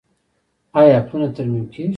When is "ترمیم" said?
1.35-1.65